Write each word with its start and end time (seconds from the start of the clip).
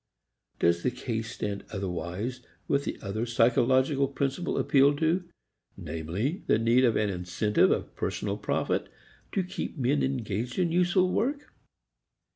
Does 0.57 0.81
the 0.81 0.89
case 0.89 1.29
stand 1.31 1.63
otherwise 1.71 2.41
with 2.67 2.85
the 2.85 2.97
other 3.03 3.27
psychological 3.27 4.07
principle 4.07 4.57
appealed 4.57 4.97
to, 4.97 5.25
namely, 5.77 6.41
the 6.47 6.57
need 6.57 6.83
of 6.85 6.95
an 6.95 7.11
incentive 7.11 7.69
of 7.69 7.95
personal 7.95 8.35
profit 8.35 8.89
to 9.31 9.43
keep 9.43 9.77
men 9.77 10.01
engaged 10.01 10.57
in 10.57 10.71
useful 10.71 11.11
work? 11.11 11.53